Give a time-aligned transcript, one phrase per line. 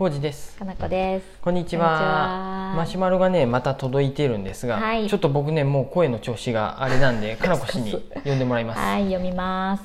[0.00, 1.26] コウジですかなこです。
[1.42, 7.92] こんにちはマシュマロがねまた届いているんですが、はいちょっと僕ねもう声の調子があれなんで かなこ氏に
[8.24, 9.82] 呼んでもらいますはい、読みます。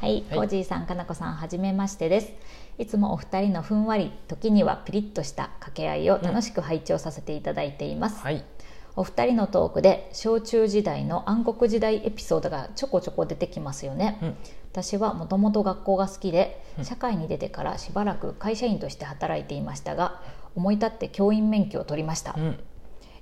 [0.00, 2.32] はい、はいコージーさん、かなこさん、はじめましてです。
[2.78, 8.22] いつもお二人のふんわり、時にはピリッとした掛け合いを楽しく拝聴させていただいています。
[8.22, 8.42] はい
[9.00, 14.18] お二人のトークで小中時代の暗黒時代エピソードがちょこちょこ出てきますよね。
[14.20, 14.36] うん。
[14.72, 16.84] 私はもともと学校が好きでうん。
[16.84, 20.20] 社会に出てからしばらく会社員として働いていましたが
[20.54, 22.58] 思い立って教員免許を取りました、うん。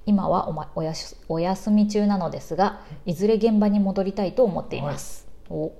[0.05, 5.71] 今はお,、ま、おやしお休み中なのですがいずれ現場に戻りたいと思っています、お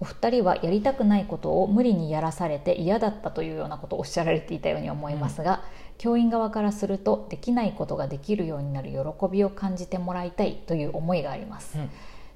[0.00, 5.62] お二人はやりたくないことを無理にやらされて嫌だったというようなことをおっしゃられていたように思いますが、
[5.96, 8.98] 教員側からするとできないことができるようになる喜
[9.30, 11.90] びを感じてもらいたいという思いがあります、うん。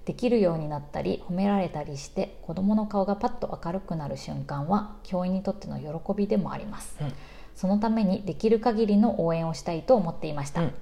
[0.04, 7.12] できるようになったり褒められたりして子どもの顔がパッと明るくなる瞬間は教員にとっての喜びでもあります、うん。
[7.54, 10.72] そのためにできる限りの応援をしたいと思っていました、うん。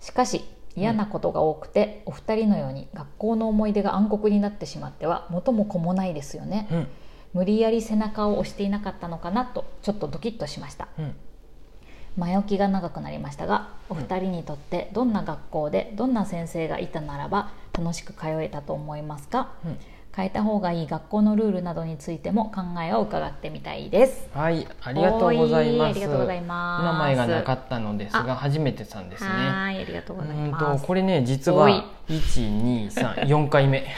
[0.00, 0.44] しかし
[0.76, 6.86] 嫌なことが多くて、お二人のように学校の思い出が暗黒になってしまっては元も子もないですよね、うん。
[7.34, 10.88] 無理やり背中を押していなかったのかなとちょっとドキッとしました。
[10.98, 11.14] うん。
[12.16, 19.52] 前置きが長くなりましたがお二人にとってどんな学校でどんな先生がいたならば楽しく通えたと思いますか？
[19.64, 19.78] うん
[20.14, 24.28] 変えた方がいい学校のルールなどについても考えを伺ってみたいです。
[24.34, 25.90] はいありがとうございます。
[25.90, 26.84] おーありがとうございます。
[26.84, 29.30] 名前がなかったのですがあ初めてさんですね。
[29.30, 33.86] はいありがとうございうんますとこれね実おはい1234回目。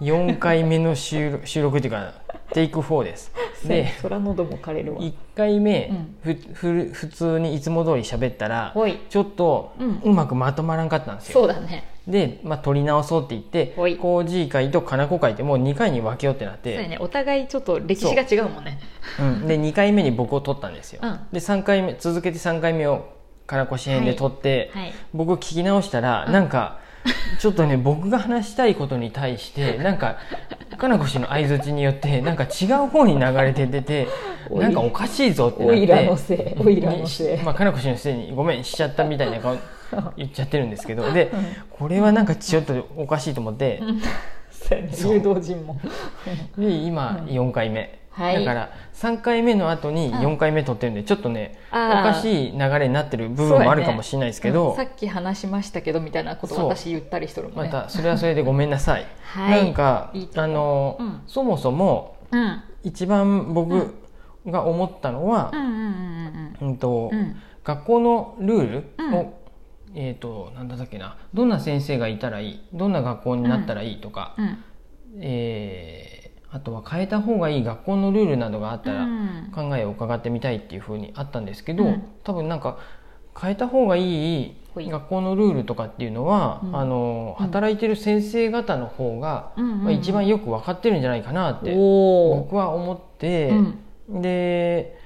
[0.00, 3.32] 4回目の収録収録っていうかテイク4です
[3.66, 5.00] で空喉も枯れるわ。
[5.00, 5.88] 1回目、
[6.24, 6.34] うん。
[6.34, 8.74] ふふ普通にいつも通り喋ったら
[9.08, 11.94] ちょっとうまくまとまらんかったんですよ、そうだね。
[12.06, 13.96] で、まあ、取り直そうって言ってほい。
[13.96, 16.98] 工事会とかなこ会ってもう2回に分けようってなっそうね。
[17.00, 18.78] お互いちょっと歴史が違うもんね。
[19.18, 21.20] うん、で2回目に僕を取ったんですよ、うん。
[21.32, 23.14] で3回目続けて3回目を
[23.46, 24.92] かなこし編で取って、はい。
[25.14, 26.32] 僕聞き直したら、うん。
[26.32, 26.78] なんか
[27.38, 30.16] ちょっとね僕が話したいことに対してなんか
[30.76, 34.08] かなこ氏の相づちによってなんか違う方に流れて出て
[34.50, 37.36] なんかおかしいぞってなっておいらのせいおいらのせい。
[37.38, 39.56] にまあ、かなこ氏のせいにごめんしちゃったみたいな顔
[40.16, 41.30] 言っちゃってるんですけどで
[41.70, 43.80] これはなんかちょっとおかしいと思って。
[44.50, 44.92] そうやね。
[44.92, 45.14] そう。
[45.14, 45.78] 誘導陣も
[46.56, 48.44] で今4回目、はい。
[48.44, 54.76] だから3回目の後に4回目取ってるんでちょっとねおかしい流れになってる部分もあるかもしれないですけど、うん。
[54.76, 57.70] さっき話しましたけどみたいなこと私言ったりしとるもんね。
[57.72, 59.64] またそれはそれでごめんなさい、はい。
[59.64, 61.20] なんかあの、うん。
[61.26, 62.62] そもそもうん。
[62.84, 63.54] 一番うん。
[63.54, 63.94] 僕
[64.46, 65.50] が思ったのは
[67.64, 69.32] 学校のルールを、うん。
[69.96, 71.16] えっ、となんだっけな。
[71.32, 72.60] どんな先生がいたらいい？
[72.72, 74.00] どんな学校になったらいい？
[74.00, 74.64] とか、うん。
[75.20, 76.23] えー
[76.54, 79.50] あとは変えた方がいい学校のルールなどがあったらうん。
[79.52, 82.04] 考えを伺ってみたいっていうふうにあったんですけど、うん。
[82.22, 82.78] 多分なんか
[83.36, 86.76] 変えた方がいい学校のルールとかっていうのは、うん。
[86.76, 87.44] あのうん。
[87.44, 89.84] 働いてる先生方の方が、うんうんうん。
[89.84, 93.52] まあ、一番よく分かってるんじゃないかなって僕は思って、
[94.08, 94.96] で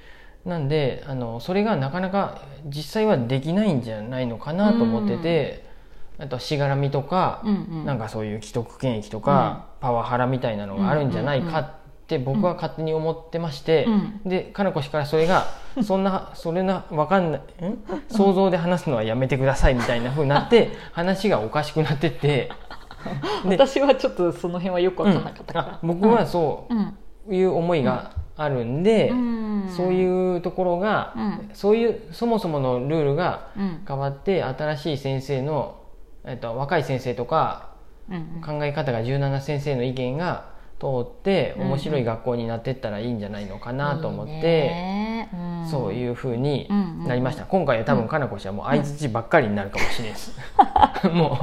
[0.45, 5.68] なんであのそれがなかなか実際はできないんじゃないのかなと思ってて、
[6.19, 7.85] あとしがらみとか、うんうん。
[7.85, 11.69] なんかそういう既得権益とか、パワハラみたいなのがあるんじゃないかっ
[12.07, 14.21] て僕は勝手に思ってまして、うん。
[14.25, 15.47] でかなこ氏からそれが
[15.83, 17.77] そんなそれなわかんないん？
[18.09, 22.49] 想像で話すのはやめてくださいみたいな風になって 話がおかしくなってって。
[23.45, 26.97] で私はちょっとその辺はよく分かんなかったから、あ僕はそうん。
[27.29, 29.69] ういう思いがあるんで、うん。
[29.69, 31.49] そういうところが、うん。
[31.53, 33.83] そういうそもそものルールがうん。
[33.87, 35.75] 変わって新しい先生の、
[36.25, 37.69] えっと、若い先生とか
[38.09, 40.49] うん考え方が柔軟な先生の意見が
[40.79, 45.29] 通ってうん面白い学校になっていったらいいんじゃないのかなと思って、いいね。
[45.33, 45.67] うん。
[45.69, 47.03] そういうふうにうん。
[47.05, 50.33] なりました、今回は多分かなこ氏はもう相づちばっかりになるかもしれないです、
[51.13, 51.37] も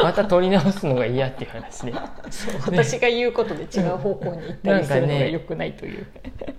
[0.00, 1.92] うまた取り直すのが嫌っていう話で。
[2.30, 6.06] そう私が言うことで違う方向に行ったりするのが良くないという、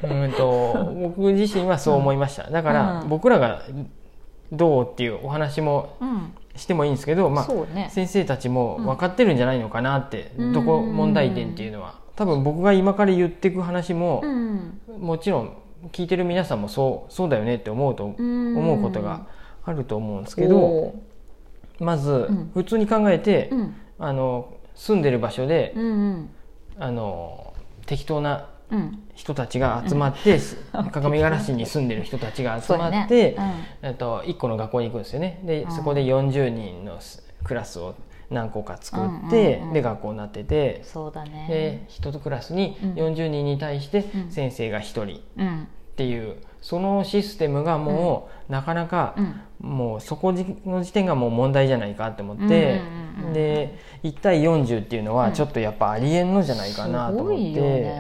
[0.04, 2.50] うんと僕自身はそう思いました。
[2.50, 3.10] だからうん。
[3.10, 3.62] 僕らが
[4.52, 7.90] どうっていうお話もうんしてもいいんですけど、まあ、ね。
[7.92, 10.54] 先生たちも分かってるんじゃないのかなって、うん。
[10.54, 12.00] どこ問題点っていうのは。
[12.16, 14.82] 多分僕が今から言っていく話も、うん。
[15.00, 15.58] もちろん
[15.92, 18.58] 聞いてる皆さんもそうそうだよねって思うと、うん。
[18.58, 19.28] 思うことが
[19.64, 20.96] あると思うんですけど
[21.80, 22.52] まず、ん。
[22.54, 23.76] 普通に考えて、うん。
[24.00, 25.74] あの住んでる場所で、
[26.78, 27.54] あの
[27.86, 28.57] 適当なうん
[29.16, 30.40] 人たちが集まって、
[30.92, 33.36] 鏡ヶ原市に住んでる人たちが集まって、ね。
[33.82, 35.42] えっと、1個の学校に行くんですよね。
[35.44, 35.72] で、うん。
[35.72, 37.00] そこで40人の
[37.44, 37.96] クラスを
[38.30, 39.74] 何個か作って、うんうんうん。
[39.74, 41.48] で学校になっててそうだね。
[41.50, 42.94] で1クラスにうん。
[42.94, 44.32] 40人に対してうん。
[44.32, 45.04] 先生が1人。
[45.04, 45.68] っうん。
[45.96, 49.16] ていうそのシステムがもう、なかなか、
[49.60, 52.82] もうそこの時点がもう問題じゃないかって思って、
[53.34, 57.96] で1対40っていうのはちょっとやっぱありえんのじゃないかなと思って、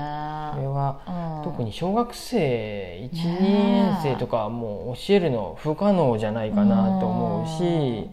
[1.51, 8.09] 特に小学生12ね年生とかはもう教えるの不可能じゃないかなと思うし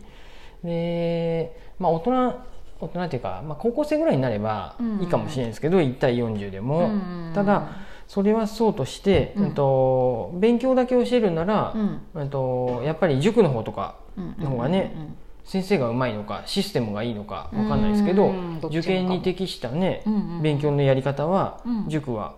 [0.64, 6.90] で、まあ、大人大人っていうか、まあ、高校生ぐらいになればいいかもしれないですけど、1対40でも、
[7.34, 7.68] ただ
[8.08, 9.44] それはそうとして、うん。
[9.44, 12.00] うんと勉強だけ教えるなら、うん。
[12.14, 13.96] うんとやっぱり塾の方とか
[14.38, 15.16] の方がね、うん
[15.46, 18.32] 先生がうまいのかシステムがいいのかわかんないですけど、
[18.64, 20.42] 受験に適したね、うんうん。
[20.42, 21.88] 勉強のやり方は、うん。
[21.88, 22.36] 塾は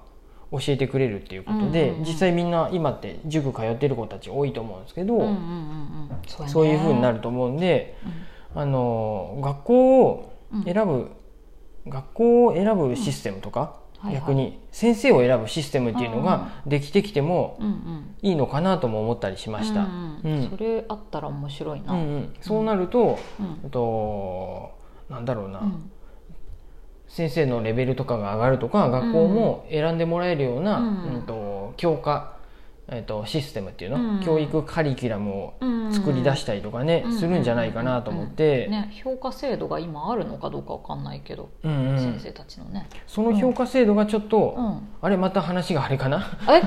[0.53, 2.05] 教えてくれるっていうことで、うんうんうん。
[2.05, 6.11] 実際みんな今って塾通ってる子たち多いと思うんですけど、うんうんうんうん。
[6.27, 7.97] そうやねそういう風になると思うんで、
[8.55, 10.33] あの学校を
[10.65, 11.11] 選ぶ、
[11.89, 13.67] 学校を選ぶシステムとか、は
[14.05, 14.15] いはい。
[14.15, 18.15] 逆に先生を選ぶシステムっていうのができてきてもうんうん。
[18.23, 19.81] いいのかなとも思ったりしました。
[19.81, 20.51] うんうんうん。
[20.51, 22.35] それあったら面白いな、うんうん。
[22.41, 23.19] そうなると、
[23.71, 24.71] と
[25.09, 25.91] なんだろうな、うん
[27.09, 32.35] 先生のレベルとかが上がるとか学校も選んでもらえるような、ううんんと教科、
[32.89, 34.21] えっと、システムっていうの、うん。
[34.21, 35.93] 教育カリキュラムをうん。
[35.93, 37.19] 作り出したりとかね、うん。
[37.19, 41.99] するんじゃないかなと思って、ね、評価制度が今あるのかどうかわかんないけど、うんうん。
[41.99, 46.27] 先生たちのね、その評価制度がちょっと、うん、あれまた話があれかな？
[46.49, 46.63] え？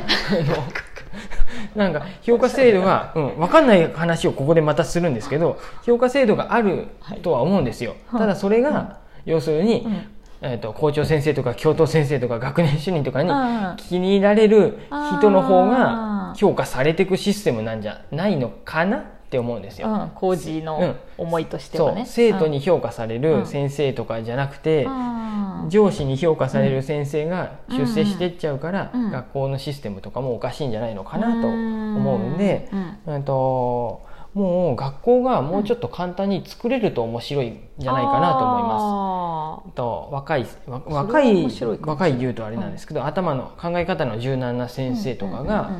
[1.75, 6.87] なんか評価制度が、うん、分かんない話をここでまたするんですけど評価制度がある
[7.23, 8.21] とは思うんですよ、はい。
[8.21, 10.01] ただそれが、要するに、うん
[10.41, 13.29] えー、と校長先生とか教頭先生とか学年主任とかに
[13.77, 14.79] 気に入られる
[15.19, 16.35] 人の方あがー。
[16.35, 19.89] 評価されていくシステムなんじゃないのかなって思うんですよ。
[19.89, 23.21] うん、工事の思いとしてはね、生徒に評価されうん。
[23.21, 25.69] る先生とかじゃなくて、うん。
[25.69, 29.11] 上司に評価される先生が出世していっちゃうから、うん。
[29.11, 32.69] 学校のシステムとかもおかしいんじゃないのかなと思うんで、
[33.05, 33.15] うん。
[33.15, 34.07] うんと
[34.39, 39.69] もう学校がもうちょっと簡単に作れると面白いんじゃないかなと思います。
[39.69, 41.47] あと若い若い
[41.81, 45.71] 若い言うとあれなんですけど、頭の考え方の柔軟な先生とかが、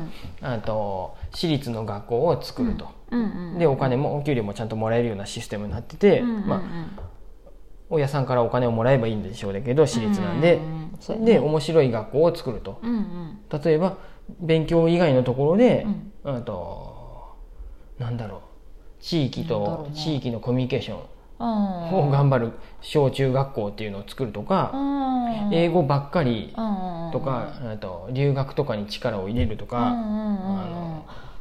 [0.42, 3.58] あと私立の学校を作ると、ーうんうんうん。
[3.58, 6.62] でお金もお給料もちゃんともらえるようなシステムになってて、うんうんうんまあ、
[7.88, 12.78] 親さんからお金をもらえばいいんでしょうけど私立なんで、うんうんで面白い学校を作ると。
[12.82, 13.38] うんうん。
[13.64, 13.96] 例えば
[14.38, 15.86] 勉強以外のところで、
[16.24, 16.36] うん。
[16.36, 17.38] あと
[17.98, 18.49] なんだろう
[19.00, 20.98] 地域と地域のコミュニケーション。
[21.40, 21.46] うん。
[22.08, 22.52] を頑張る
[22.82, 24.76] 小中学校っていうのを作るとか、う
[25.48, 25.54] ん。
[25.54, 29.96] 英語ばっかりうんとか、あと留学とかに力を入れるとか、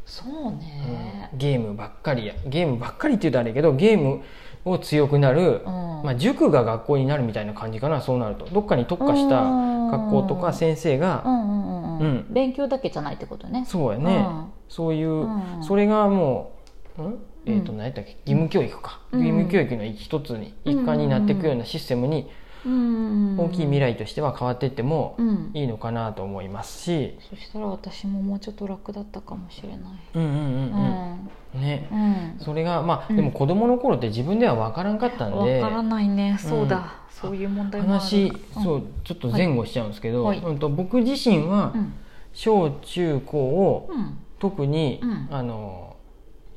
[0.06, 4.22] そうね、ゲームばっかりやゲームばっかりって言うとあれやけどゲーム
[4.66, 6.02] を強くなる、うん。
[6.04, 8.46] まあ、塾が学校になるみたいな感じかなそうなると。
[8.46, 11.24] どっかに特化した学校とか先生が、
[12.30, 13.66] 勉強だけじゃないってことね。
[13.68, 14.46] そうやね、うん。
[14.70, 15.42] そういう、うん。
[15.62, 16.54] それがも
[16.98, 17.20] う、ん？
[17.46, 18.12] えー、と何やったっけ？
[18.26, 19.20] 義務教育か、うん。
[19.26, 22.30] 義務教育の一つに一環になっていくようなシステムに
[22.66, 23.38] うん。
[23.40, 25.52] 大きい未来としては変わっていってもうん。
[25.54, 29.80] いいのかなと思いますし、そしたら私ももうちょっと楽だったかもしれない。
[30.16, 31.20] うんうんうんう
[31.56, 31.62] うん。
[31.62, 32.36] ね。
[32.40, 33.16] それがまあ、うん。
[33.16, 35.62] でも子供の頃って自分では分からんかったんで。
[35.62, 36.38] わからないね。
[36.38, 38.00] そうだ、そういう問題もある。
[38.02, 38.26] 話、
[38.58, 38.64] うん。
[38.64, 40.40] そうちょっと前後しちゃうんですけど、はい。
[40.40, 41.94] うんと僕自身はうん。
[42.34, 44.18] 小中高をうん。
[44.38, 45.28] 特に、うん。
[45.32, 45.89] あの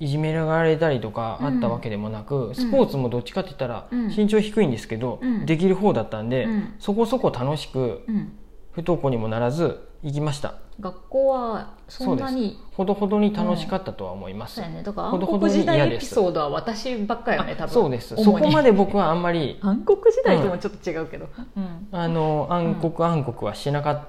[0.02, 4.08] いじめられたりとかあったわけでもなく、スポーツもどっちかって言ったらうん。
[4.08, 5.46] 身長低いんですけど、うん。
[5.46, 6.74] できる方だったんで、うん。
[6.80, 8.32] そこそこ楽しくうん。
[8.72, 10.54] 不登校にもならず行きました。
[10.80, 14.82] 学校はそんなにほどほどに楽しかったとは思います、そうやね。
[14.82, 17.72] だから暗黒時代エピソードは私ばっかよね多分。
[17.72, 18.16] そうです。
[18.16, 19.60] そこまで僕はあんまり。
[19.60, 21.88] 暗黒時代ともちょっと違うけど、うん。
[21.92, 24.00] あの暗黒暗黒はしなかっ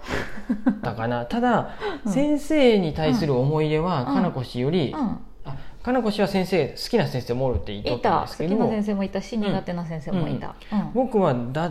[0.82, 2.12] たかな、ただ、うん。
[2.12, 5.18] 先生に対する思い入れは、うんかなこ氏より、うん
[5.84, 8.56] あかなこ氏は先生好きな先生もおるって言っといったんですけど。
[8.56, 8.64] た。
[8.64, 9.22] 好きな先生もいた。
[9.22, 10.92] し苦手な先生もいた、うん。
[10.94, 11.68] 僕はだ、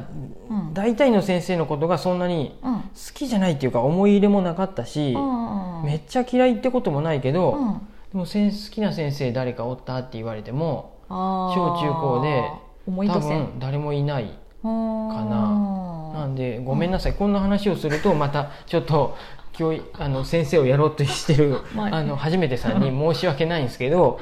[0.50, 0.74] うん。
[0.74, 7.80] 大体の先生のことがそんなにうん好きじゃないっていうか思い入れもなかったし、うんめっちゃ嫌いってこともないけど、うん。
[8.12, 12.44] でも好きな先生誰かおったって言われても小中高で
[12.86, 14.26] 多分誰もいない
[14.62, 19.16] かななんでごめんなさい、こんな話をするとまたちょっと
[19.52, 24.18] 教育あの先生をやろうとしてる、まああの初めてさんに申し訳ないんですけど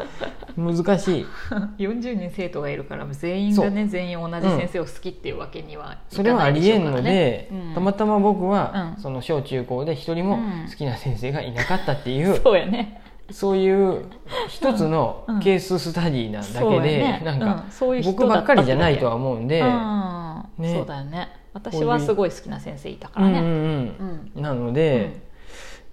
[0.57, 1.27] 難しい。
[1.79, 7.75] 40人生徒がいるから全員がね全員同じ先生を好きっていうわけにはいかないそれはありえんので、うん。
[7.75, 9.03] たまたま僕は、うん。
[9.03, 10.69] その小中高で一人もうん。
[10.69, 13.01] 好きな先生がいなかったっていう、 そうやね。
[13.31, 14.07] そういう
[14.49, 15.41] 一つのうん。
[15.41, 17.23] ケーススタディなだけで、ね。
[17.25, 17.71] なんか、うん。
[17.71, 20.75] そういう人僕ばっかりじゃないとはだ思うんで、ね。
[20.75, 23.41] そうだよね私はすごい好きな先生いたからね。
[23.41, 24.43] うんうんうん。
[24.43, 25.23] なので、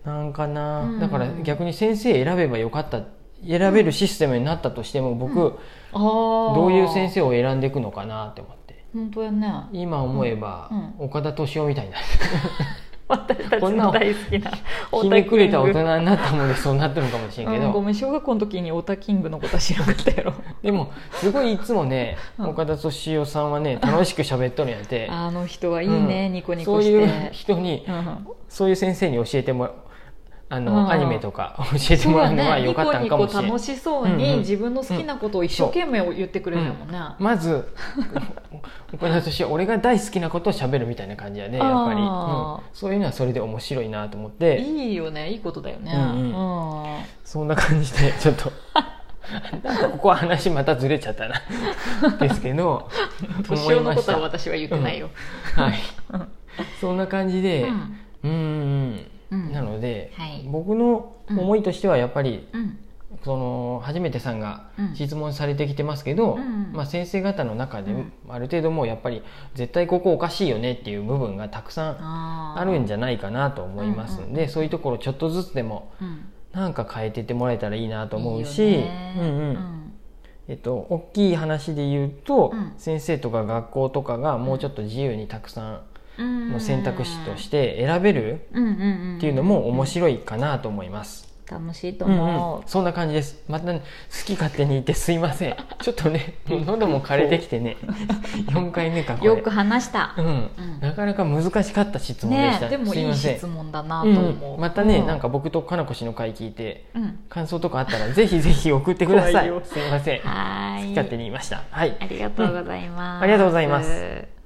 [0.05, 0.99] なんかな、うん。
[0.99, 3.01] だから逆に先生選べばよかった
[3.45, 5.59] 選べるシステムになったとしても僕、
[5.93, 6.55] あー。
[6.55, 8.85] どういう先生を選んでいくのかなって思って。
[8.93, 9.53] 本当やね。
[9.73, 11.05] 今思えば、うん。
[11.05, 11.97] 岡田敏夫みたいにな
[13.09, 14.51] 私たちこんなの大好きな
[15.01, 20.33] ひねくれた大人になったもんでそうなってるのかもしれんけど、うんごめん小学校の時にオタキングのことは知らなかったやろ。
[20.61, 22.49] でもすごいいつもね、うん。
[22.49, 25.07] 岡田敏夫さんはね楽しく喋っとるんやって。
[25.11, 26.33] あの人はいいね、うん。
[26.33, 26.91] ニコニコして。
[26.91, 28.27] そういう人に、うん。
[28.49, 29.71] そういう先生に教えてもら
[30.49, 30.91] あの、うん。
[30.91, 34.17] アニメとか 教えてもらうのは良かったんかもしれない、ニコニコ楽しそううんうん。
[34.17, 36.91] に自分の好きなことを一生懸命言ってくれるもん。
[36.91, 37.67] ね、まず
[38.93, 41.99] 岡田敏夫俺が大好きなことを喋るみたいな感じやねやっぱり、
[42.73, 44.59] そういうのはそれで面白いなと思って。
[44.59, 47.03] いいよねいいことだよね、うんうん。
[47.23, 48.51] そんな感じでちょっと。
[49.61, 51.41] なんかここは話またずれちゃったな。
[52.17, 52.89] ですけど
[53.45, 55.09] 年男のことは私は言ってないよ、
[55.55, 55.73] はい。
[56.79, 57.97] そんな感じでうん。
[58.23, 58.33] うんうんう
[58.93, 60.45] んなので、はい。
[60.47, 62.77] 僕の思いとしてはやっぱり、うん。
[63.23, 64.95] その初めてさんがうん。
[64.95, 68.11] 質問されてきてますけど、うんまあ、先生方の中でうん。
[68.29, 69.23] ある程度もうやっぱり
[69.55, 71.97] 絶対ここおかしいよねっていう部分がたくさん
[72.57, 74.49] あるんじゃないかなと思いますんで、うんうん。
[74.49, 76.25] そういうところちょっとずつでもうん。
[76.53, 79.19] なんか変えてってもらえたらいいなと思うしいいうん。
[79.19, 79.93] うん。
[80.47, 82.73] えっと、大きい話で言うと、うん。
[82.77, 85.81] 先生とか学校とかがもうちょっと自由にたくさん
[86.17, 88.75] の選択肢として選べるうんうんう
[89.13, 89.17] ん。
[89.17, 91.27] っていうのも面白いかなと思います。
[91.49, 92.09] 楽しいとう。
[92.09, 92.19] んうん。
[92.19, 93.41] 思う、そんな感じです。
[93.47, 95.55] また、ね、好き勝手に言ってすいません。
[95.81, 97.77] ちょっとね喉も枯れてきてね。
[98.51, 99.27] 4回目かこれ。
[99.27, 100.13] よく話した。
[100.17, 100.25] う、ん。
[100.25, 100.51] うん。
[100.81, 103.37] なかなか難しかった質問でした、ねでもいいすいません。
[103.37, 104.59] 質問だなとうん思う、うん。
[104.59, 107.19] またね、うなんか僕とかなこ氏の回聞いてうん。
[107.29, 109.51] 感想とかあったらぜひぜひ送ってください。
[109.63, 110.19] すいません。
[110.19, 111.63] 好き勝手に言いました。
[111.71, 111.95] はい。
[111.99, 114.36] ありがとうございます、ありがとうございます